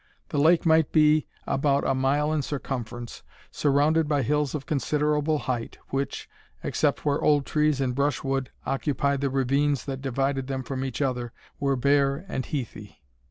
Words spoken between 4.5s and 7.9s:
of considerable height, which, except where old trees